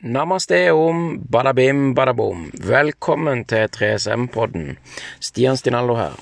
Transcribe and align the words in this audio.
Namaste 0.00 0.72
om 0.76 1.22
badabim 1.24 1.94
badabom. 1.96 2.50
Velkommen 2.60 3.46
til 3.48 3.64
3SM-podden. 3.72 4.74
Stian 5.24 5.56
Stinallo 5.56 5.94
her. 5.96 6.18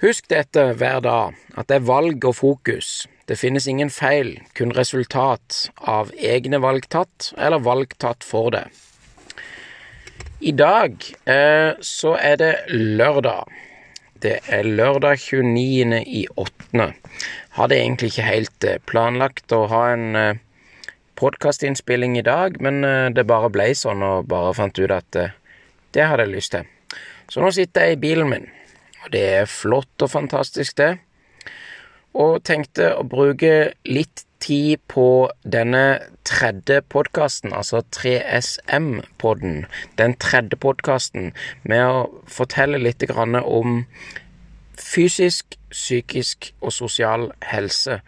Husk 0.00 0.30
dette 0.32 0.64
hver 0.80 1.02
dag, 1.04 1.36
at 1.60 1.68
det 1.68 1.76
er 1.76 1.84
valg 1.84 2.24
og 2.24 2.38
fokus. 2.38 3.04
Det 3.28 3.36
finnes 3.36 3.66
ingen 3.68 3.92
feil, 3.92 4.38
kun 4.56 4.72
resultat 4.72 5.66
av 5.76 6.08
egne 6.16 6.62
valg 6.64 6.88
tatt, 6.88 7.34
eller 7.36 7.60
valg 7.60 7.92
tatt 8.00 8.24
for 8.24 8.48
det. 8.56 8.64
I 10.40 10.56
dag 10.56 10.96
eh, 11.28 11.76
så 11.84 12.16
er 12.16 12.40
det 12.40 12.54
lørdag. 12.72 13.52
Det 14.24 14.38
er 14.48 14.64
lørdag 14.64 15.20
29. 15.20 16.00
i 16.00 16.24
8. 16.32 16.90
Hadde 17.60 17.76
egentlig 17.76 18.14
ikke 18.14 18.30
helt 18.32 18.64
eh, 18.64 18.80
planlagt 18.88 19.52
å 19.52 19.66
ha 19.68 19.84
en 19.92 20.16
eh, 20.16 20.42
podkastinnspilling 21.16 22.18
i 22.18 22.24
dag, 22.26 22.60
men 22.62 22.84
eh, 22.84 23.08
det 23.14 23.26
bare 23.28 23.50
ble 23.52 23.70
sånn, 23.76 24.04
og 24.04 24.28
bare 24.30 24.54
fant 24.56 24.78
ut 24.78 24.92
at 24.94 25.18
eh, 25.20 25.34
det 25.96 26.06
hadde 26.06 26.26
jeg 26.26 26.34
lyst 26.36 26.54
til. 26.54 26.68
Så 27.32 27.42
nå 27.42 27.50
sitter 27.54 27.88
jeg 27.88 27.96
i 27.96 28.02
bilen 28.04 28.30
min, 28.30 28.46
og 29.04 29.10
det 29.14 29.24
er 29.40 29.50
flott 29.50 30.04
og 30.04 30.12
fantastisk, 30.12 30.76
det. 30.78 30.96
Og 32.16 32.40
tenkte 32.48 32.94
å 32.96 33.04
bruke 33.04 33.74
litt 33.84 34.24
tid 34.40 34.80
på 34.88 35.28
denne 35.42 35.98
tredje 36.28 36.82
podkasten, 36.92 37.52
altså 37.56 37.82
3SM-podden, 37.96 39.64
den 39.98 40.14
tredje 40.22 40.58
podkasten, 40.60 41.32
med 41.64 41.84
å 41.84 42.06
fortelle 42.30 42.80
litt 42.80 43.04
om 43.10 43.82
fysisk, 44.80 45.56
psykisk 45.70 46.52
og 46.60 46.72
sosial 46.72 47.30
helse, 47.50 48.00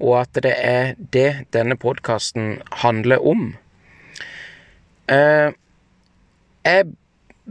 og 0.00 0.20
at 0.20 0.42
det 0.42 0.54
er 0.56 0.94
det 1.12 1.46
denne 1.52 1.76
podkasten 1.76 2.60
handler 2.82 3.26
om. 3.26 3.54
Eh, 5.08 5.52
jeg 6.64 6.84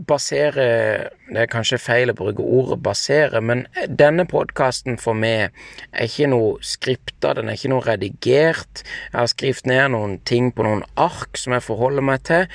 baserer 0.08 1.10
Det 1.32 1.40
er 1.40 1.48
kanskje 1.52 1.78
feil 1.80 2.12
å 2.12 2.16
bruke 2.16 2.44
ordet 2.44 2.84
'basere', 2.84 3.42
men 3.42 3.68
denne 3.88 4.26
podkasten 4.26 4.98
for 4.98 5.14
meg 5.14 5.52
er 5.94 6.04
ikke 6.04 6.28
noe 6.28 6.58
skripta, 6.62 7.34
den 7.34 7.48
er 7.48 7.54
ikke 7.54 7.70
noe 7.70 7.86
redigert. 7.86 8.84
Jeg 8.84 9.20
har 9.20 9.28
skrevet 9.28 9.66
ned 9.66 9.90
noen 9.90 10.20
ting 10.26 10.52
på 10.52 10.64
noen 10.64 10.84
ark 10.98 11.38
som 11.38 11.54
jeg 11.54 11.64
forholder 11.64 12.02
meg 12.02 12.24
til, 12.24 12.48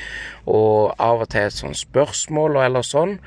og 0.47 0.95
av 0.99 1.21
og 1.21 1.29
til 1.29 1.41
et 1.41 1.53
sånt 1.53 1.77
spørsmål 1.77 2.57
og 2.57 2.65
eller 2.65 2.83
sånn. 2.83 3.19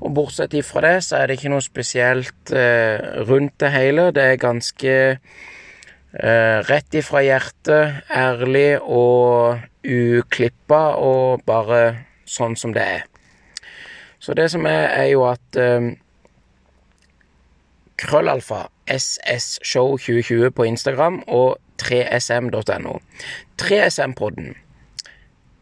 Og 0.00 0.12
bortsett 0.14 0.54
ifra 0.54 0.82
det, 0.84 0.96
så 1.04 1.20
er 1.20 1.28
det 1.28 1.38
ikke 1.38 1.52
noe 1.54 1.64
spesielt 1.64 2.52
eh, 2.52 3.00
rundt 3.28 3.56
det 3.62 3.72
hele. 3.72 4.10
Det 4.14 4.22
er 4.22 4.40
ganske 4.40 4.94
eh, 5.16 6.56
rett 6.68 6.96
ifra 6.98 7.22
hjertet, 7.24 8.02
ærlig 8.12 8.78
og 8.82 9.62
uklippa, 9.86 10.82
og 11.00 11.44
bare 11.48 11.82
sånn 12.28 12.56
som 12.58 12.74
det 12.76 12.84
er. 12.98 13.06
Så 14.20 14.34
det 14.34 14.50
som 14.52 14.66
er, 14.68 14.90
er 14.90 15.08
jo 15.14 15.24
at 15.28 15.60
eh, 15.60 15.94
Krøllalfa 17.96 18.66
SSShow 18.86 19.96
2020 19.96 20.50
på 20.50 20.66
Instagram 20.68 21.22
og 21.26 21.56
3sm.no. 21.82 22.98
3SM-podden. 23.62 24.54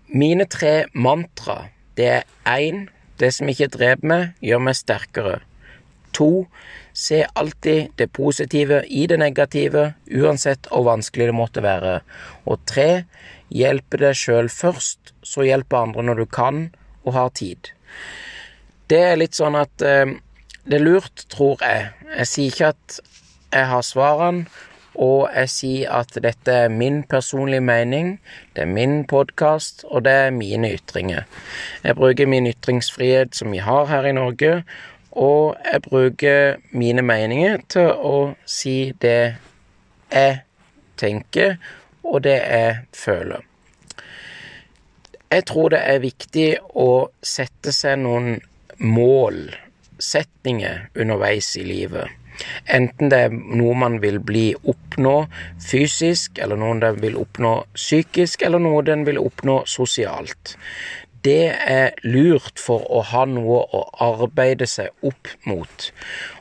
Mine 0.08 0.44
tre 0.50 0.84
mantra, 0.92 1.68
det 1.96 2.10
er 2.10 2.22
én 2.44 2.88
det 3.20 3.30
som 3.36 3.50
ikke 3.50 3.70
dreper 3.72 4.10
meg, 4.10 4.30
gjør 4.44 4.62
meg 4.66 4.78
sterkere. 4.78 5.36
To, 6.14 6.46
se 6.94 7.24
alltid 7.34 7.94
det 7.98 8.10
positive 8.14 8.84
i 8.86 9.06
det 9.10 9.18
negative, 9.18 9.94
uansett 10.14 10.68
hvor 10.70 10.86
vanskelig 10.86 11.30
det 11.30 11.36
måtte 11.36 11.64
være. 11.64 11.96
Og 12.46 12.62
tre, 12.70 13.04
hjelpe 13.50 13.98
deg 14.02 14.18
sjøl 14.18 14.50
først, 14.52 15.14
så 15.22 15.46
hjelpe 15.46 15.80
andre 15.80 16.04
når 16.06 16.22
du 16.22 16.26
kan 16.30 16.68
og 17.04 17.16
har 17.16 17.34
tid. 17.34 17.72
Det 18.90 19.00
er 19.00 19.18
litt 19.18 19.34
sånn 19.36 19.56
at 19.58 19.82
eh, 19.82 20.14
det 20.64 20.78
er 20.78 20.84
lurt, 20.84 21.26
tror 21.32 21.60
jeg. 21.64 21.90
Jeg 22.14 22.30
sier 22.30 22.52
ikke 22.52 22.70
at 22.74 23.00
jeg 23.54 23.68
har 23.70 23.84
svarene, 23.86 24.46
og 24.94 25.28
jeg 25.34 25.50
sier 25.50 25.92
at 25.98 26.14
dette 26.22 26.52
er 26.64 26.72
min 26.72 27.02
personlige 27.10 27.64
mening, 27.64 28.18
det 28.54 28.62
er 28.62 28.70
min 28.70 29.02
podkast, 29.10 29.84
og 29.90 30.04
det 30.06 30.12
er 30.12 30.34
mine 30.34 30.70
ytringer. 30.76 31.24
Jeg 31.84 31.96
bruker 31.98 32.30
min 32.30 32.46
ytringsfrihet 32.46 33.34
som 33.34 33.52
vi 33.52 33.58
har 33.58 33.86
her 33.90 34.06
i 34.06 34.14
Norge, 34.14 34.62
og 35.10 35.56
jeg 35.72 35.82
bruker 35.82 36.56
mine 36.70 37.02
meninger 37.02 37.58
til 37.70 37.90
å 37.90 38.34
si 38.46 38.92
det 39.02 39.34
jeg 40.12 40.40
tenker, 40.98 41.58
og 42.04 42.22
det 42.24 42.38
jeg 42.38 42.78
føler. 42.94 43.42
Jeg 45.34 45.46
tror 45.50 45.72
det 45.74 45.80
er 45.82 46.02
viktig 46.02 46.48
å 46.78 47.08
sette 47.22 47.72
seg 47.74 47.98
noen 48.04 48.36
mål, 48.78 49.48
setninger, 49.98 50.90
underveis 50.94 51.54
i 51.58 51.64
livet. 51.66 52.10
Enten 52.66 53.10
det 53.12 53.20
er 53.26 53.34
noe 53.34 53.74
man 53.78 54.00
vil 54.02 54.20
bli 54.20 54.46
oppnå 54.54 55.14
fysisk, 55.62 56.38
eller 56.42 56.60
noe 56.60 56.78
den 56.82 57.00
vil 57.02 57.18
oppnå 57.20 57.54
psykisk, 57.76 58.44
eller 58.46 58.62
noe 58.62 58.82
den 58.86 59.06
vil 59.08 59.20
oppnå 59.22 59.62
sosialt. 59.70 60.56
Det 61.24 61.54
er 61.56 61.94
lurt 62.04 62.60
for 62.60 62.84
å 62.92 63.00
ha 63.08 63.22
noe 63.24 63.62
å 63.72 63.80
arbeide 64.04 64.66
seg 64.68 64.92
opp 65.08 65.30
mot. 65.48 65.86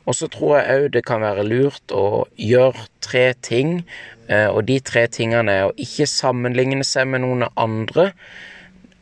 Og 0.03 0.17
så 0.17 0.27
tror 0.31 0.57
jeg 0.57 0.79
òg 0.79 0.87
det 0.97 1.05
kan 1.07 1.23
være 1.23 1.45
lurt 1.47 1.93
å 1.95 2.25
gjøre 2.35 2.89
tre 3.03 3.29
ting, 3.39 3.85
eh, 4.27 4.49
og 4.51 4.65
de 4.67 4.81
tre 4.83 5.05
tingene 5.07 5.55
er 5.55 5.69
å 5.69 5.77
ikke 5.79 6.09
sammenligne 6.09 6.83
seg 6.83 7.07
med 7.13 7.23
noen 7.23 7.47
andre, 7.55 8.11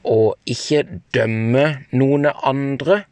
og 0.05 0.37
ikke 0.49 0.85
dømme 1.13 1.65
noen 1.93 2.29
andre 2.29 3.03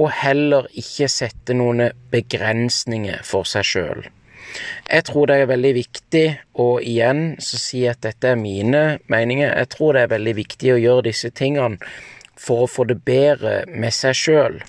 og 0.00 0.10
heller 0.10 0.66
ikke 0.74 1.08
sette 1.10 1.54
noen 1.56 1.88
begrensninger 2.12 3.22
for 3.26 3.46
seg 3.48 3.68
sjøl. 3.68 4.04
Jeg 4.86 5.06
tror 5.08 5.26
det 5.26 5.36
er 5.40 5.50
veldig 5.50 5.72
viktig, 5.74 6.26
og 6.62 6.82
igjen 6.86 7.34
så 7.42 7.58
sier 7.58 7.88
jeg 7.88 7.96
at 7.96 8.04
dette 8.06 8.34
er 8.34 8.38
mine 8.38 8.82
meninger, 9.10 9.50
jeg 9.50 9.70
tror 9.74 9.96
det 9.96 10.04
er 10.04 10.12
veldig 10.14 10.34
viktig 10.38 10.74
å 10.74 10.82
gjøre 10.82 11.06
disse 11.08 11.30
tingene 11.34 11.80
for 12.38 12.64
å 12.64 12.70
få 12.70 12.86
det 12.90 13.00
bedre 13.06 13.62
med 13.70 13.94
seg 13.94 14.18
sjøl. 14.18 14.60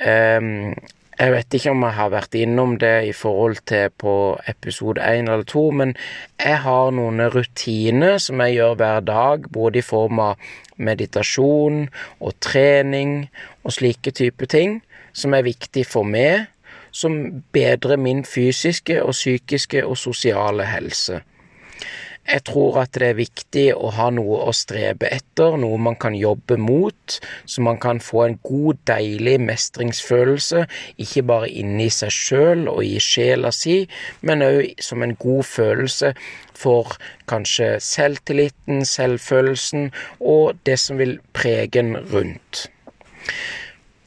Um, 0.00 0.74
jeg 1.16 1.32
vet 1.32 1.54
ikke 1.56 1.72
om 1.72 1.84
jeg 1.86 1.96
har 1.96 2.10
vært 2.12 2.34
innom 2.36 2.74
det 2.80 2.94
i 3.08 3.12
forhold 3.16 3.62
til 3.68 3.88
på 4.02 4.14
episode 4.50 5.00
én 5.00 5.30
eller 5.30 5.46
to, 5.48 5.70
men 5.72 5.94
jeg 6.36 6.58
har 6.64 6.90
noen 6.92 7.22
rutiner 7.32 8.18
som 8.20 8.42
jeg 8.44 8.58
gjør 8.58 8.74
hver 8.80 9.06
dag, 9.06 9.46
både 9.52 9.80
i 9.80 9.86
form 9.86 10.20
av 10.20 10.50
meditasjon 10.76 11.86
og 12.20 12.36
trening 12.44 13.30
og 13.64 13.72
slike 13.78 14.12
typer 14.12 14.50
ting, 14.52 14.82
som 15.16 15.32
er 15.32 15.46
viktig 15.46 15.86
for 15.88 16.04
meg, 16.04 16.50
som 16.92 17.16
bedrer 17.52 17.96
min 18.00 18.20
fysiske 18.24 19.00
og 19.02 19.16
psykiske 19.16 19.84
og 19.86 19.96
sosiale 20.00 20.68
helse. 20.68 21.22
Jeg 22.26 22.42
tror 22.48 22.80
at 22.82 22.96
det 22.98 23.10
er 23.12 23.18
viktig 23.18 23.64
å 23.76 23.90
ha 23.94 24.08
noe 24.14 24.40
å 24.48 24.54
strebe 24.56 25.08
etter, 25.14 25.56
noe 25.60 25.78
man 25.78 25.98
kan 26.00 26.16
jobbe 26.18 26.58
mot, 26.58 27.18
så 27.46 27.62
man 27.62 27.78
kan 27.82 28.00
få 28.02 28.24
en 28.24 28.38
god, 28.46 28.80
deilig 28.88 29.36
mestringsfølelse, 29.46 30.64
ikke 31.02 31.24
bare 31.30 31.50
inni 31.62 31.88
seg 31.92 32.14
sjøl 32.14 32.66
og 32.72 32.82
i 32.84 32.98
sjela 33.02 33.52
si, 33.54 33.78
men 34.26 34.42
òg 34.46 34.82
som 34.82 35.06
en 35.06 35.14
god 35.22 35.46
følelse 35.46 36.12
for 36.56 36.96
kanskje 37.30 37.76
selvtilliten, 37.84 38.84
selvfølelsen 38.88 39.90
og 40.20 40.58
det 40.66 40.78
som 40.82 40.98
vil 40.98 41.18
prege 41.36 41.82
en 41.82 41.96
rundt. 42.12 42.66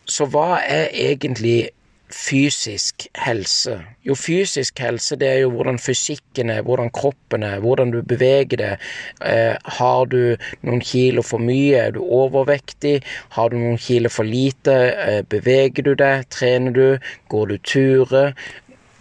Så 0.10 0.26
hva 0.34 0.60
er 0.66 0.90
egentlig 0.92 1.70
fysisk 2.14 3.08
helse? 3.18 3.80
Jo, 4.06 4.16
fysisk 4.18 4.80
helse 4.84 5.18
det 5.20 5.28
er 5.30 5.42
jo 5.44 5.52
hvordan 5.54 5.80
fysikken 5.82 6.50
er, 6.54 6.64
hvordan 6.66 6.92
kroppen 6.96 7.44
er, 7.44 7.60
hvordan 7.64 7.94
du 7.94 8.02
beveger 8.02 8.62
deg. 8.62 8.88
Eh, 9.26 9.56
har 9.80 10.06
du 10.12 10.36
noen 10.66 10.82
kilo 10.84 11.24
for 11.26 11.42
mye, 11.44 11.78
er 11.78 11.94
du 11.98 12.02
overvektig? 12.04 13.00
Har 13.36 13.52
du 13.52 13.60
noen 13.60 13.78
kilo 13.82 14.10
for 14.14 14.28
lite, 14.28 14.78
eh, 14.96 15.22
beveger 15.30 15.86
du 15.86 15.94
deg, 15.96 16.26
trener 16.34 16.76
du, 16.76 16.88
går 17.30 17.54
du 17.54 17.58
turer? 17.58 18.34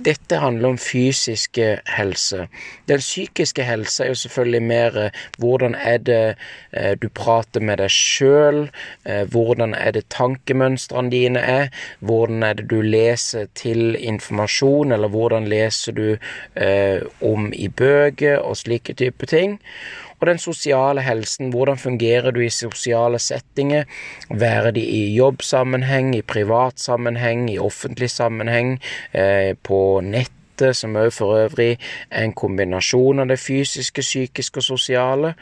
Dette 0.04 0.38
handler 0.38 0.68
om 0.68 0.78
fysisk 0.78 1.58
helse. 1.90 2.46
Den 2.88 3.00
psykiske 3.02 3.64
helse 3.66 4.04
er 4.04 4.12
jo 4.12 4.14
selvfølgelig 4.14 4.62
mer 4.62 4.98
eh, 5.04 5.10
hvordan 5.38 5.74
er 5.74 5.98
det 5.98 6.36
eh, 6.72 6.94
du 7.02 7.08
prater 7.08 7.60
med 7.60 7.80
deg 7.82 7.90
sjøl, 7.90 8.68
eh, 9.04 9.24
hvordan 9.26 9.74
er 9.74 9.96
det 9.96 10.06
tankemønstrene 10.14 11.10
dine 11.10 11.42
er, 11.42 11.70
hvordan 11.98 12.42
er 12.46 12.60
det 12.60 12.68
du 12.70 12.80
leser 12.80 13.48
til 13.58 13.96
informasjon, 13.98 14.92
eller 14.92 15.08
hvordan 15.08 15.48
leser 15.48 15.92
du 15.92 16.16
om 17.24 17.52
i 17.52 17.68
bøker 17.68 18.38
og 18.38 18.56
slike 18.56 18.94
typer 18.94 19.26
ting. 19.26 19.58
Og 20.18 20.26
den 20.26 20.40
sosiale 20.42 21.04
helsen, 21.06 21.52
hvordan 21.54 21.78
fungerer 21.78 22.34
du 22.34 22.40
i 22.42 22.50
sosiale 22.50 23.20
settinger, 23.22 23.84
være 24.30 24.72
de 24.74 24.82
i 24.82 25.02
jobbsammenheng, 25.14 26.14
i 26.16 26.24
privat 26.26 26.80
sammenheng, 26.82 27.46
i 27.50 27.58
offentlig 27.62 28.10
sammenheng, 28.10 28.78
eh, 29.12 29.54
på 29.62 30.00
nett 30.02 30.32
måte 30.58 30.74
som 30.74 30.96
òg 30.96 31.12
for 31.12 31.38
øvrig 31.38 31.78
er 32.10 32.24
en 32.24 32.32
kombinasjon 32.32 33.20
av 33.20 33.28
det 33.28 33.38
fysiske, 33.38 34.02
psykiske 34.02 34.58
og 34.58 34.64
sosiale. 34.64 35.34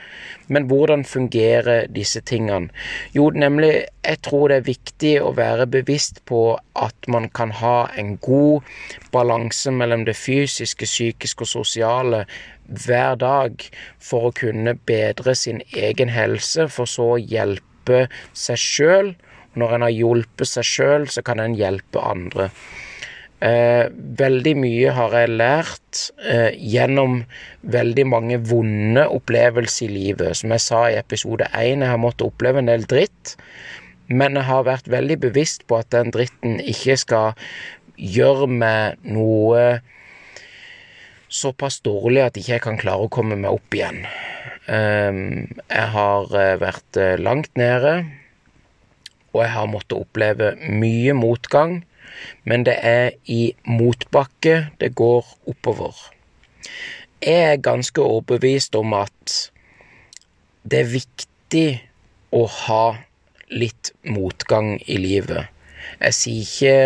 Men 0.48 0.66
hvordan 0.68 1.04
fungerer 1.04 1.86
disse 1.88 2.20
tingene? 2.20 2.68
Jo, 3.14 3.30
nemlig, 3.30 3.86
jeg 4.04 4.18
tror 4.22 4.48
det 4.48 4.56
er 4.56 4.66
viktig 4.66 5.14
å 5.22 5.32
være 5.32 5.66
bevisst 5.66 6.24
på 6.26 6.58
at 6.74 7.08
man 7.08 7.28
kan 7.28 7.50
ha 7.50 7.88
en 7.96 8.16
god 8.18 8.62
balanse 9.12 9.70
mellom 9.70 10.04
det 10.04 10.16
fysiske, 10.16 10.84
psykiske 10.84 11.42
og 11.42 11.48
sosiale 11.48 12.26
hver 12.66 13.14
dag 13.16 13.62
for 14.00 14.28
å 14.28 14.34
kunne 14.34 14.74
bedre 14.74 15.34
sin 15.34 15.62
egen 15.72 16.08
helse, 16.08 16.68
for 16.68 16.86
så 16.86 17.14
å 17.14 17.22
hjelpe 17.22 18.08
seg 18.34 18.58
sjøl 18.58 19.14
når 19.56 19.72
en 19.72 19.86
har 19.86 19.94
hjulpet 19.94 20.48
seg 20.50 20.66
sjøl, 20.68 21.08
så 21.08 21.22
kan 21.24 21.40
en 21.40 21.54
hjelpe 21.56 22.02
andre. 22.02 22.50
Eh, 23.44 23.86
veldig 23.92 24.54
mye 24.56 24.92
har 24.96 25.12
jeg 25.12 25.32
lært 25.36 26.02
eh, 26.24 26.54
gjennom 26.56 27.18
veldig 27.68 28.06
mange 28.08 28.38
vonde 28.48 29.04
opplevelser 29.12 29.90
i 29.90 29.92
livet. 29.92 30.38
Som 30.40 30.54
jeg 30.54 30.64
sa 30.64 30.86
i 30.88 30.96
episode 30.96 31.48
én, 31.52 31.84
jeg 31.84 31.92
har 31.92 32.00
måttet 32.00 32.26
oppleve 32.30 32.62
en 32.62 32.70
del 32.70 32.86
dritt. 32.88 33.36
Men 34.08 34.38
jeg 34.38 34.48
har 34.48 34.64
vært 34.64 34.88
veldig 34.88 35.18
bevisst 35.26 35.66
på 35.68 35.80
at 35.82 35.90
den 35.92 36.14
dritten 36.14 36.60
ikke 36.62 36.96
skal 36.96 37.34
gjøre 37.96 38.48
meg 38.48 39.02
noe 39.04 39.82
såpass 41.32 41.82
dårlig 41.84 42.22
at 42.22 42.36
ikke 42.38 42.54
jeg 42.54 42.64
kan 42.64 42.78
klare 42.80 43.04
å 43.04 43.12
komme 43.12 43.36
meg 43.36 43.52
opp 43.52 43.76
igjen. 43.76 44.06
Eh, 44.70 45.24
jeg 45.52 45.90
har 45.98 46.38
eh, 46.40 46.54
vært 46.62 47.02
eh, 47.02 47.18
langt 47.20 47.52
nede 47.60 47.98
og 49.36 49.42
jeg 49.44 49.52
har 49.52 49.68
måttet 49.68 49.98
oppleve 49.98 50.54
mye 50.72 51.12
motgang, 51.16 51.82
men 52.44 52.64
det 52.66 52.76
er 52.82 53.10
i 53.24 53.54
motbakke 53.64 54.68
det 54.80 54.94
går 54.94 55.26
oppover. 55.46 55.94
Jeg 57.22 57.52
er 57.52 57.62
ganske 57.62 58.02
overbevist 58.02 58.76
om 58.76 58.94
at 58.96 59.36
det 60.66 60.82
er 60.82 60.94
viktig 60.94 61.68
å 62.34 62.46
ha 62.66 62.86
litt 63.50 63.92
motgang 64.02 64.76
i 64.86 64.98
livet. 65.00 65.46
Jeg 66.00 66.16
sier 66.18 66.42
ikke 66.42 66.76